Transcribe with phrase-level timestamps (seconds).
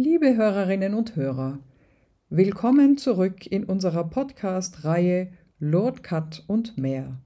[0.00, 1.58] Liebe Hörerinnen und Hörer,
[2.30, 7.20] willkommen zurück in unserer Podcast-Reihe Lord Cut und mehr.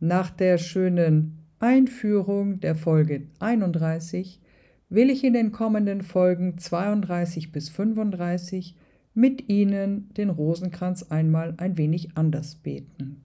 [0.00, 4.40] Nach der schönen Einführung der Folge 31
[4.88, 8.74] will ich in den kommenden Folgen 32 bis 35
[9.12, 13.24] mit Ihnen den Rosenkranz einmal ein wenig anders beten.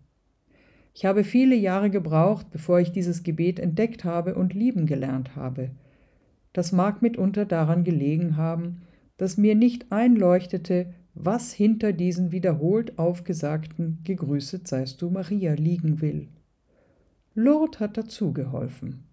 [0.94, 5.72] Ich habe viele Jahre gebraucht, bevor ich dieses Gebet entdeckt habe und lieben gelernt habe–
[6.58, 8.82] das mag mitunter daran gelegen haben,
[9.18, 16.30] dass mir nicht einleuchtete, was hinter diesen wiederholt aufgesagten Gegrüßet seist du Maria liegen will.
[17.36, 19.04] Lourdes hat dazu geholfen.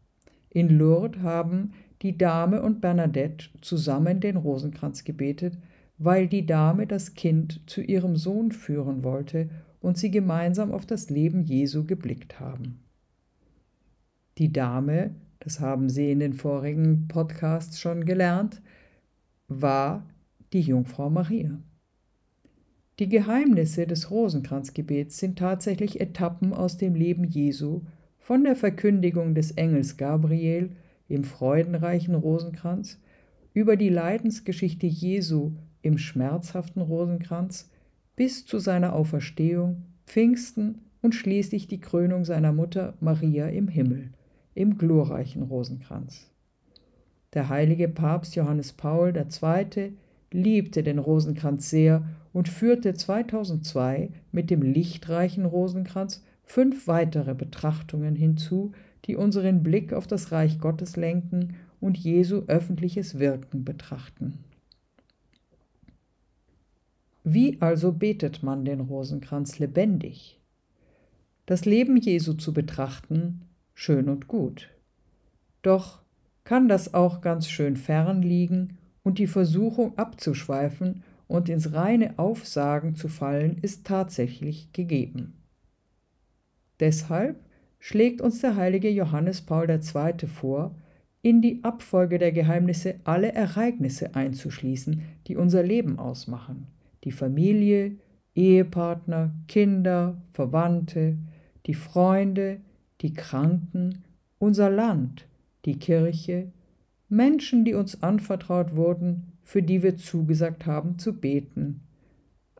[0.48, 5.58] In Lourdes haben die Dame und Bernadette zusammen den Rosenkranz gebetet,
[5.98, 9.50] weil die Dame das Kind zu ihrem Sohn führen wollte
[9.82, 12.78] und sie gemeinsam auf das Leben Jesu geblickt haben.
[14.38, 15.10] Die Dame
[15.44, 18.62] das haben Sie in den vorigen Podcasts schon gelernt,
[19.46, 20.06] war
[20.54, 21.60] die Jungfrau Maria.
[22.98, 27.82] Die Geheimnisse des Rosenkranzgebets sind tatsächlich Etappen aus dem Leben Jesu,
[28.18, 30.70] von der Verkündigung des Engels Gabriel
[31.08, 32.98] im freudenreichen Rosenkranz
[33.52, 37.70] über die Leidensgeschichte Jesu im schmerzhaften Rosenkranz
[38.16, 44.08] bis zu seiner Auferstehung, Pfingsten und schließlich die Krönung seiner Mutter Maria im Himmel–
[44.54, 46.30] im glorreichen Rosenkranz.
[47.32, 49.92] Der heilige Papst Johannes Paul II.
[50.32, 58.72] liebte den Rosenkranz sehr und führte 2002 mit dem lichtreichen Rosenkranz fünf weitere Betrachtungen hinzu,
[59.06, 64.38] die unseren Blick auf das Reich Gottes lenken und Jesu öffentliches Wirken betrachten.
[67.24, 70.38] Wie also betet man den Rosenkranz lebendig?
[71.46, 73.42] Das Leben Jesu zu betrachten
[73.74, 74.70] schön und gut.
[75.62, 76.02] Doch
[76.44, 82.94] kann das auch ganz schön fern liegen und die Versuchung abzuschweifen und ins reine Aufsagen
[82.94, 85.42] zu fallen, ist tatsächlich gegeben.
[86.80, 87.36] Deshalb
[87.78, 90.26] schlägt uns der heilige Johannes Paul II.
[90.26, 90.74] vor,
[91.22, 96.66] in die Abfolge der Geheimnisse alle Ereignisse einzuschließen, die unser Leben ausmachen,
[97.04, 97.96] die Familie,
[98.34, 101.16] Ehepartner, Kinder, Verwandte,
[101.66, 102.60] die Freunde,
[103.04, 104.02] die Kranken,
[104.38, 105.28] unser Land,
[105.66, 106.50] die Kirche,
[107.10, 111.82] Menschen, die uns anvertraut wurden, für die wir zugesagt haben zu beten.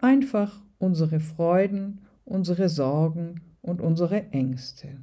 [0.03, 4.99] Einfach unsere Freuden, unsere Sorgen und unsere Ängste.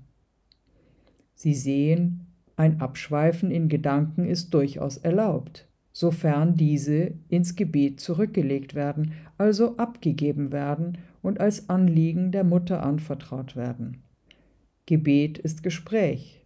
[1.33, 9.13] Sie sehen, ein Abschweifen in Gedanken ist durchaus erlaubt, sofern diese ins Gebet zurückgelegt werden,
[9.39, 14.03] also abgegeben werden und als Anliegen der Mutter anvertraut werden.
[14.91, 16.45] Gebet ist Gespräch,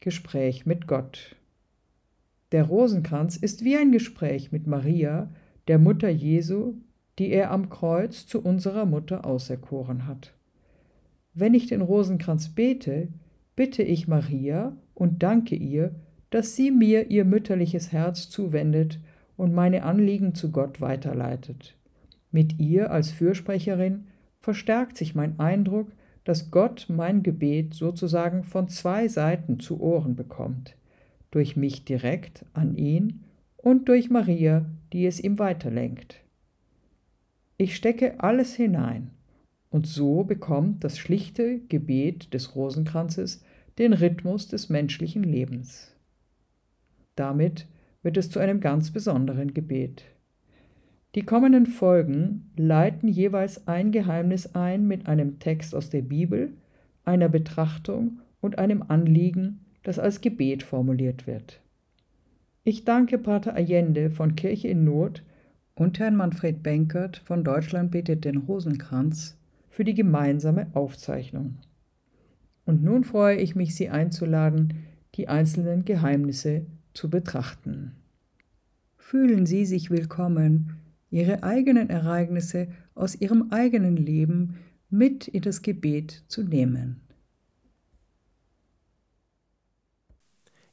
[0.00, 1.36] Gespräch mit Gott.
[2.50, 5.28] Der Rosenkranz ist wie ein Gespräch mit Maria,
[5.68, 6.76] der Mutter Jesu,
[7.18, 10.32] die er am Kreuz zu unserer Mutter auserkoren hat.
[11.34, 13.08] Wenn ich den Rosenkranz bete,
[13.54, 15.94] bitte ich Maria und danke ihr,
[16.30, 18.98] dass sie mir ihr mütterliches Herz zuwendet
[19.36, 21.76] und meine Anliegen zu Gott weiterleitet.
[22.30, 24.06] Mit ihr als Fürsprecherin
[24.40, 25.88] verstärkt sich mein Eindruck,
[26.24, 30.76] dass Gott mein Gebet sozusagen von zwei Seiten zu Ohren bekommt,
[31.30, 33.24] durch mich direkt an ihn
[33.56, 36.20] und durch Maria, die es ihm weiterlenkt.
[37.56, 39.10] Ich stecke alles hinein,
[39.70, 43.44] und so bekommt das schlichte Gebet des Rosenkranzes
[43.78, 45.92] den Rhythmus des menschlichen Lebens.
[47.16, 47.66] Damit
[48.02, 50.04] wird es zu einem ganz besonderen Gebet.
[51.14, 56.52] Die kommenden Folgen leiten jeweils ein Geheimnis ein mit einem Text aus der Bibel,
[57.04, 61.60] einer Betrachtung und einem Anliegen, das als Gebet formuliert wird.
[62.64, 65.22] Ich danke Pater Allende von Kirche in Not
[65.76, 69.36] und Herrn Manfred Benkert von Deutschland betet den Rosenkranz
[69.68, 71.58] für die gemeinsame Aufzeichnung.
[72.64, 74.84] Und nun freue ich mich, Sie einzuladen,
[75.14, 77.92] die einzelnen Geheimnisse zu betrachten.
[78.96, 80.73] Fühlen Sie sich willkommen
[81.14, 82.66] ihre eigenen Ereignisse
[82.96, 84.58] aus ihrem eigenen Leben
[84.90, 87.02] mit in das Gebet zu nehmen.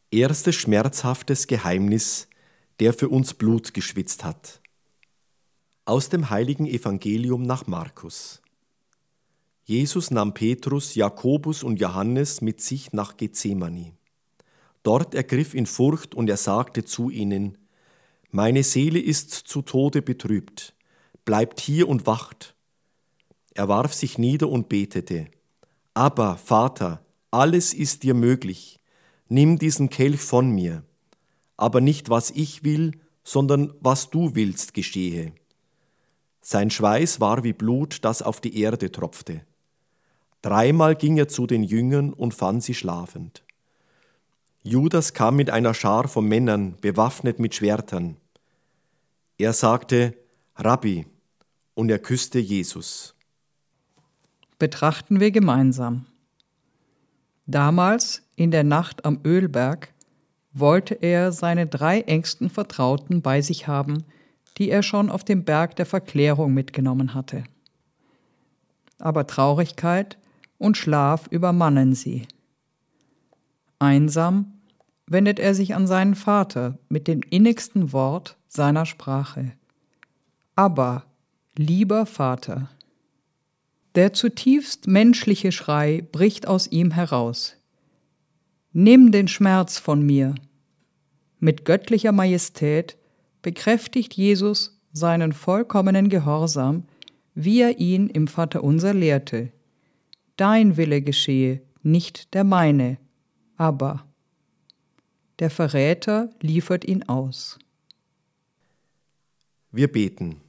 [0.09, 2.27] Erstes schmerzhaftes Geheimnis,
[2.79, 4.61] der für uns Blut geschwitzt hat.
[5.85, 8.41] Aus dem heiligen Evangelium nach Markus.
[9.63, 13.93] Jesus nahm Petrus, Jakobus und Johannes mit sich nach Gethsemane.
[14.81, 17.59] Dort ergriff ihn Furcht und er sagte zu ihnen,
[18.31, 20.73] meine Seele ist zu Tode betrübt,
[21.25, 22.55] bleibt hier und wacht.
[23.53, 25.27] Er warf sich nieder und betete,
[25.93, 28.79] Aber, Vater, alles ist dir möglich,
[29.27, 30.83] nimm diesen Kelch von mir,
[31.57, 32.91] aber nicht was ich will,
[33.23, 35.33] sondern was du willst geschehe.
[36.41, 39.41] Sein Schweiß war wie Blut, das auf die Erde tropfte.
[40.41, 43.43] Dreimal ging er zu den Jüngern und fand sie schlafend.
[44.63, 48.17] Judas kam mit einer Schar von Männern, bewaffnet mit Schwertern.
[49.41, 50.13] Er sagte,
[50.55, 51.07] Rabbi,
[51.73, 53.15] und er küsste Jesus.
[54.59, 56.05] Betrachten wir gemeinsam.
[57.47, 59.95] Damals, in der Nacht am Ölberg,
[60.53, 64.03] wollte er seine drei engsten Vertrauten bei sich haben,
[64.59, 67.43] die er schon auf dem Berg der Verklärung mitgenommen hatte.
[68.99, 70.19] Aber Traurigkeit
[70.59, 72.27] und Schlaf übermannen sie.
[73.79, 74.60] Einsam
[75.11, 79.51] wendet er sich an seinen Vater mit dem innigsten Wort seiner Sprache.
[80.55, 81.03] Aber,
[81.57, 82.69] lieber Vater.
[83.95, 87.57] Der zutiefst menschliche Schrei bricht aus ihm heraus.
[88.71, 90.33] Nimm den Schmerz von mir.
[91.39, 92.97] Mit göttlicher Majestät
[93.41, 96.85] bekräftigt Jesus seinen vollkommenen Gehorsam,
[97.35, 99.51] wie er ihn im Vaterunser lehrte.
[100.37, 102.97] Dein Wille geschehe, nicht der meine,
[103.57, 104.05] aber.
[105.41, 107.57] Der Verräter liefert ihn aus.
[109.71, 110.39] Wir beten.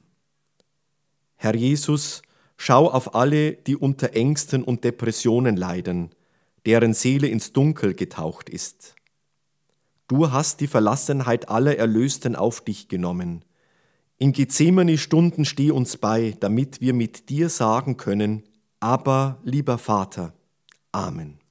[1.35, 2.21] Herr Jesus,
[2.57, 6.11] schau auf alle, die unter Ängsten und Depressionen leiden,
[6.67, 8.93] deren Seele ins Dunkel getaucht ist.
[10.07, 13.43] Du hast die Verlassenheit aller Erlösten auf dich genommen.
[14.19, 18.43] In Gethsemane Stunden steh uns bei, damit wir mit dir sagen können,
[18.79, 20.35] aber lieber Vater.
[20.91, 21.42] Amen.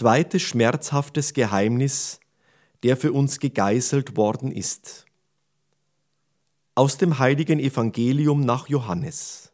[0.00, 2.20] Zweites schmerzhaftes Geheimnis,
[2.84, 5.04] der für uns gegeißelt worden ist.
[6.74, 9.50] Aus dem heiligen Evangelium nach Johannes.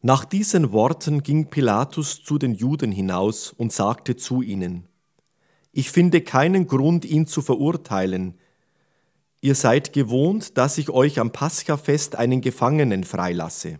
[0.00, 4.88] Nach diesen Worten ging Pilatus zu den Juden hinaus und sagte zu ihnen,
[5.72, 8.38] Ich finde keinen Grund, ihn zu verurteilen.
[9.42, 13.78] Ihr seid gewohnt, dass ich euch am Paschafest einen Gefangenen freilasse.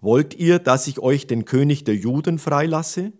[0.00, 3.12] Wollt ihr, dass ich euch den König der Juden freilasse?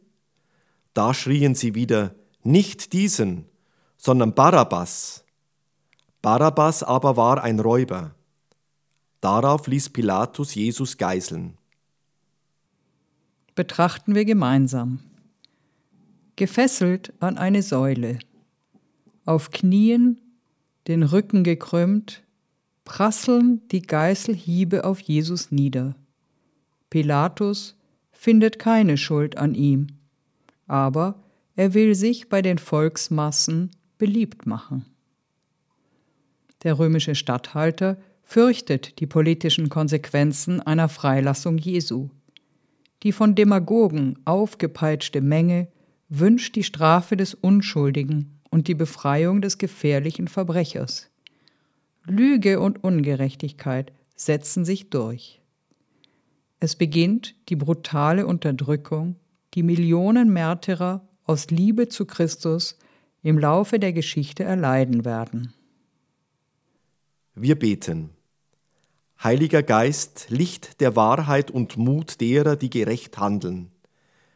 [0.95, 3.47] Da schrien sie wieder, nicht diesen,
[3.97, 5.25] sondern Barabbas.
[6.21, 8.15] Barabbas aber war ein Räuber.
[9.21, 11.57] Darauf ließ Pilatus Jesus geißeln.
[13.55, 15.01] Betrachten wir gemeinsam.
[16.37, 18.19] Gefesselt an eine Säule,
[19.25, 20.21] auf Knien,
[20.89, 22.23] den Rücken gekrümmt,
[22.85, 25.95] prasseln die Geißelhiebe auf Jesus nieder.
[26.91, 27.77] Pilatus
[28.11, 30.02] findet keine Schuld an ihm
[30.67, 31.23] aber
[31.57, 34.87] er will sich bei den Volksmassen beliebt machen.
[36.63, 42.09] Der römische Statthalter fürchtet die politischen Konsequenzen einer Freilassung Jesu.
[43.03, 45.69] Die von Demagogen aufgepeitschte Menge
[46.09, 51.11] wünscht die Strafe des Unschuldigen und die Befreiung des gefährlichen Verbrechers.
[52.05, 55.41] Lüge und Ungerechtigkeit setzen sich durch.
[56.61, 59.17] Es beginnt die brutale Unterdrückung
[59.55, 62.79] die Millionen Märtyrer aus Liebe zu Christus
[63.23, 65.53] im Laufe der Geschichte erleiden werden.
[67.35, 68.11] Wir beten.
[69.23, 73.71] Heiliger Geist, Licht der Wahrheit und Mut derer, die gerecht handeln.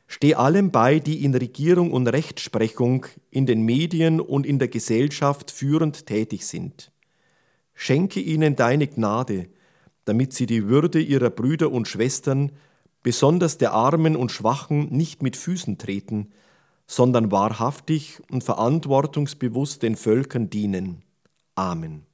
[0.07, 5.51] Steh allem bei, die in Regierung und Rechtsprechung, in den Medien und in der Gesellschaft
[5.51, 6.93] führend tätig sind.
[7.75, 9.49] Schenke ihnen deine Gnade,
[10.05, 12.53] damit sie die Würde ihrer Brüder und Schwestern
[13.07, 16.33] besonders der Armen und Schwachen nicht mit Füßen treten,
[16.89, 21.05] sondern wahrhaftig und verantwortungsbewusst den Völkern dienen.
[21.55, 22.05] Amen.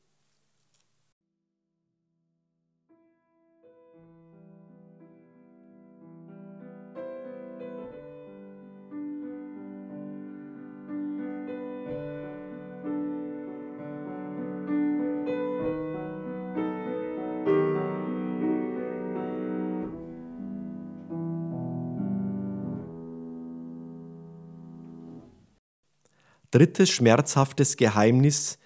[26.53, 28.59] Drittes schmerzhaftes Geheimnis,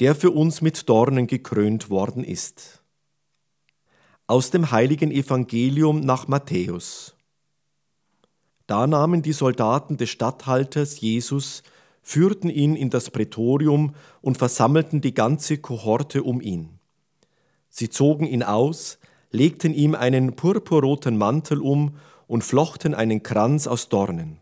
[0.00, 2.82] der für uns mit Dornen gekrönt worden ist.
[4.26, 7.14] Aus dem heiligen Evangelium nach Matthäus.
[8.66, 11.62] Da nahmen die Soldaten des Statthalters Jesus,
[12.00, 16.78] führten ihn in das Prätorium und versammelten die ganze Kohorte um ihn.
[17.68, 18.98] Sie zogen ihn aus,
[19.30, 24.40] legten ihm einen purpurroten Mantel um und flochten einen Kranz aus Dornen.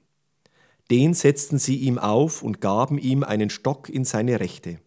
[0.92, 4.78] Den setzten sie ihm auf und gaben ihm einen Stock in seine Rechte.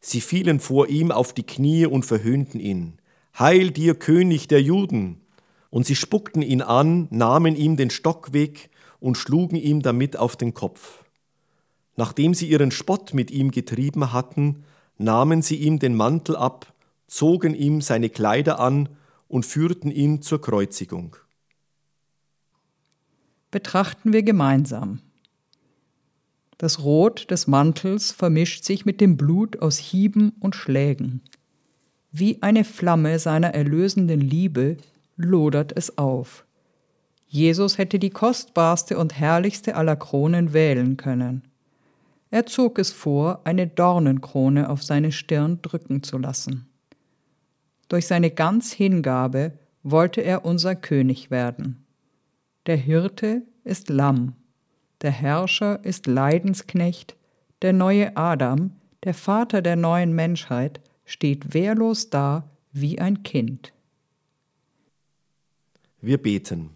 [0.00, 2.94] Sie fielen vor ihm auf die Knie und verhöhnten ihn.
[3.38, 5.20] Heil dir, König der Juden!
[5.70, 8.68] Und sie spuckten ihn an, nahmen ihm den Stock weg
[8.98, 11.04] und schlugen ihm damit auf den Kopf.
[11.94, 14.64] Nachdem sie ihren Spott mit ihm getrieben hatten,
[14.98, 16.74] nahmen sie ihm den Mantel ab,
[17.06, 18.88] zogen ihm seine Kleider an
[19.28, 21.14] und führten ihn zur Kreuzigung.
[23.50, 25.00] Betrachten wir gemeinsam.
[26.56, 31.22] Das Rot des Mantels vermischt sich mit dem Blut aus Hieben und Schlägen.
[32.12, 34.76] Wie eine Flamme seiner erlösenden Liebe
[35.16, 36.44] lodert es auf.
[37.26, 41.42] Jesus hätte die kostbarste und herrlichste aller Kronen wählen können.
[42.30, 46.68] Er zog es vor, eine Dornenkrone auf seine Stirn drücken zu lassen.
[47.88, 49.52] Durch seine ganz Hingabe
[49.82, 51.84] wollte er unser König werden.
[52.70, 54.36] Der Hirte ist Lamm,
[55.02, 57.16] der Herrscher ist Leidensknecht,
[57.62, 63.72] der neue Adam, der Vater der neuen Menschheit, steht wehrlos da wie ein Kind.
[66.00, 66.70] Wir beten.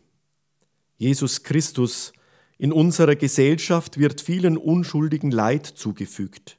[0.96, 2.12] Jesus Christus,
[2.58, 6.58] in unserer Gesellschaft wird vielen unschuldigen Leid zugefügt.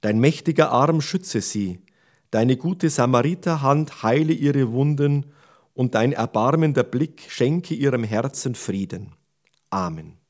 [0.00, 1.80] Dein mächtiger Arm schütze sie,
[2.30, 5.26] deine gute Samariterhand heile ihre Wunden
[5.74, 9.14] und dein erbarmender Blick schenke ihrem Herzen Frieden.
[9.70, 10.23] Amen.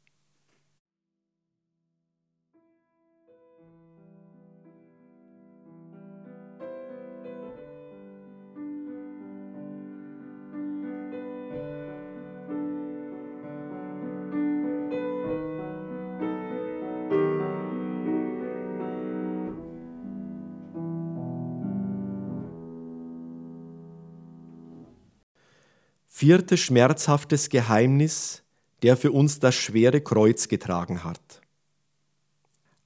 [26.16, 28.44] Viertes schmerzhaftes Geheimnis,
[28.85, 31.40] der für uns das schwere Kreuz getragen hat.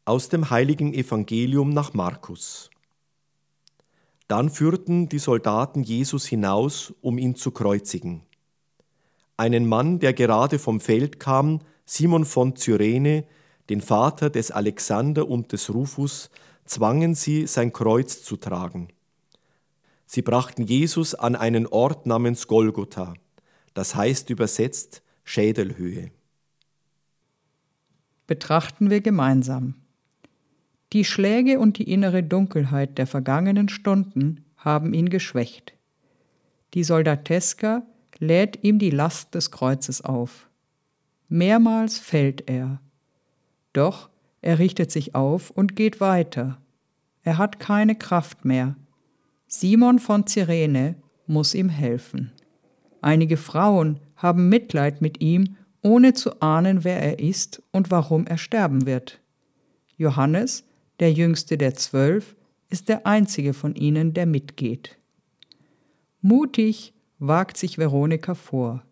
[0.07, 2.71] Aus dem heiligen Evangelium nach Markus.
[4.29, 8.23] Dann führten die Soldaten Jesus hinaus, um ihn zu kreuzigen.
[9.37, 13.27] Einen Mann, der gerade vom Feld kam, Simon von Cyrene,
[13.69, 16.31] den Vater des Alexander und des Rufus,
[16.65, 18.89] zwangen sie, sein Kreuz zu tragen.
[20.11, 23.13] Sie brachten Jesus an einen Ort namens Golgotha,
[23.75, 26.11] das heißt übersetzt Schädelhöhe.
[28.27, 29.75] Betrachten wir gemeinsam.
[30.95, 35.75] Die Schläge und die innere Dunkelheit der vergangenen Stunden haben ihn geschwächt.
[36.73, 37.83] Die Soldateska
[38.19, 40.49] lädt ihm die Last des Kreuzes auf.
[41.29, 42.81] Mehrmals fällt er.
[43.75, 44.09] Doch
[44.41, 46.57] er richtet sich auf und geht weiter.
[47.25, 48.75] Er hat keine Kraft mehr,
[49.51, 52.33] Simon von Cyrene muss ihm helfen.
[53.01, 58.37] Einige Frauen haben Mitleid mit ihm, ohne zu ahnen, wer er ist und warum er
[58.37, 59.21] sterben wird.
[59.97, 60.65] Johannes,
[61.01, 62.37] der jüngste der zwölf,
[62.69, 64.99] ist der einzige von ihnen, der mitgeht.
[66.21, 68.83] Mutig wagt sich Veronika vor.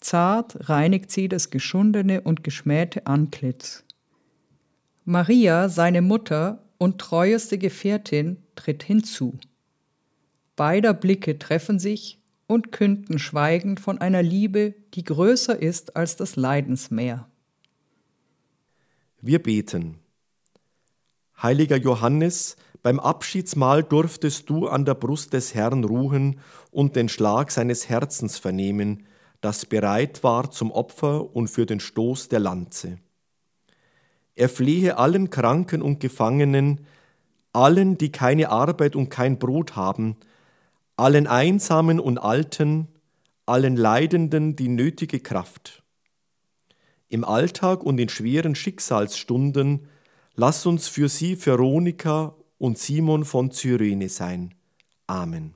[0.00, 3.84] Zart reinigt sie das geschundene und geschmähte Antlitz.
[5.04, 9.38] Maria, seine Mutter und treueste Gefährtin, tritt hinzu.
[10.58, 16.34] Beider Blicke treffen sich und künden schweigend von einer Liebe, die größer ist als das
[16.34, 17.28] Leidensmeer.
[19.20, 20.00] Wir beten.
[21.40, 26.40] Heiliger Johannes, beim Abschiedsmahl durftest du an der Brust des Herrn ruhen
[26.72, 29.06] und den Schlag seines Herzens vernehmen,
[29.40, 32.98] das bereit war zum Opfer und für den Stoß der Lanze.
[34.34, 36.84] Er flehe allen Kranken und Gefangenen,
[37.52, 40.16] allen, die keine Arbeit und kein Brot haben,
[40.98, 42.88] allen Einsamen und Alten,
[43.46, 45.84] allen Leidenden die nötige Kraft.
[47.08, 49.86] Im Alltag und in schweren Schicksalsstunden
[50.34, 54.54] lass uns für sie Veronika und Simon von Cyrene sein.
[55.06, 55.54] Amen.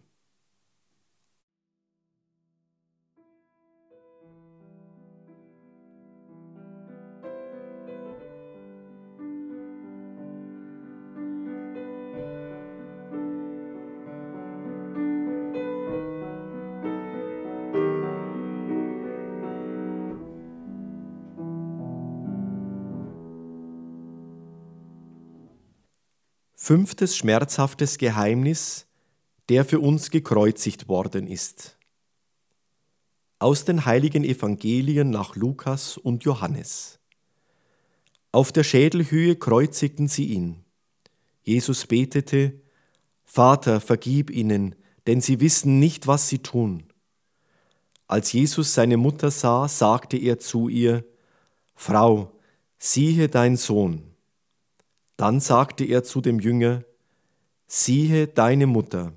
[26.64, 28.86] Fünftes schmerzhaftes Geheimnis,
[29.48, 31.76] der für uns gekreuzigt worden ist.
[33.40, 37.00] Aus den heiligen Evangelien nach Lukas und Johannes.
[38.30, 40.64] Auf der Schädelhöhe kreuzigten sie ihn.
[41.42, 42.60] Jesus betete,
[43.24, 44.76] Vater, vergib ihnen,
[45.08, 46.84] denn sie wissen nicht, was sie tun.
[48.06, 51.04] Als Jesus seine Mutter sah, sagte er zu ihr,
[51.74, 52.38] Frau,
[52.78, 54.11] siehe dein Sohn.
[55.16, 56.84] Dann sagte er zu dem Jünger,
[57.66, 59.12] siehe deine Mutter.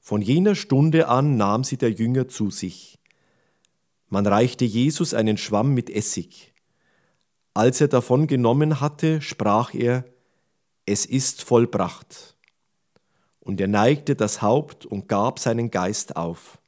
[0.00, 2.98] Von jener Stunde an nahm sie der Jünger zu sich.
[4.08, 6.52] Man reichte Jesus einen Schwamm mit Essig.
[7.54, 10.04] Als er davon genommen hatte, sprach er,
[10.86, 12.36] es ist vollbracht.
[13.40, 16.58] Und er neigte das Haupt und gab seinen Geist auf.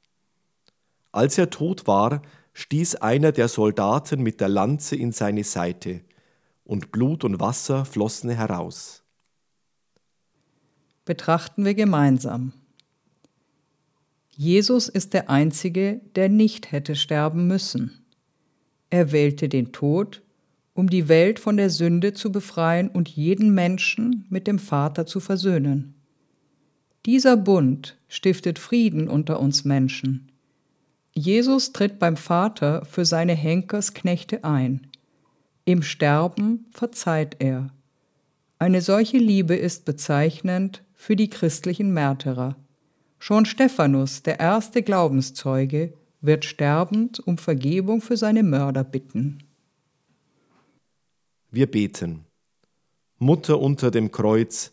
[1.13, 6.01] Als er tot war, stieß einer der Soldaten mit der Lanze in seine Seite,
[6.65, 9.03] und Blut und Wasser flossen heraus.
[11.05, 12.53] Betrachten wir gemeinsam.
[14.37, 18.05] Jesus ist der Einzige, der nicht hätte sterben müssen.
[18.91, 20.23] Er wählte den Tod,
[20.73, 25.21] um die Welt von der Sünde zu befreien und jeden Menschen mit dem Vater zu
[25.21, 25.95] versöhnen.
[27.07, 30.33] Dieser Bund stiftet Frieden unter uns Menschen.
[31.13, 34.89] Jesus tritt beim Vater für seine Henkersknechte ein.
[35.67, 37.71] Im Sterben verzeiht er.
[38.59, 42.57] Eine solche Liebe ist bezeichnend für die christlichen Märtyrer.
[43.19, 49.39] Schon Stephanus, der erste Glaubenszeuge, wird sterbend um Vergebung für seine Mörder bitten.
[51.51, 52.27] Wir beten.
[53.19, 54.73] Mutter unter dem Kreuz,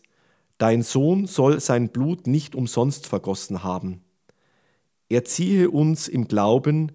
[0.58, 4.02] dein Sohn soll sein Blut nicht umsonst vergossen haben.
[5.08, 6.92] Erziehe uns im Glauben,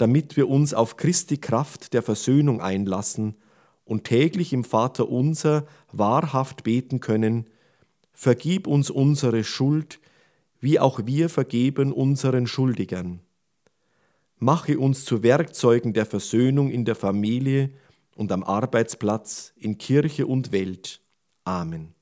[0.00, 3.34] damit wir uns auf Christi Kraft der Versöhnung einlassen
[3.84, 7.50] und täglich im Vater unser wahrhaft beten können,
[8.14, 10.00] vergib uns unsere Schuld,
[10.58, 13.20] wie auch wir vergeben unseren Schuldigern.
[14.38, 17.70] Mache uns zu Werkzeugen der Versöhnung in der Familie
[18.16, 21.02] und am Arbeitsplatz, in Kirche und Welt.
[21.44, 21.99] Amen.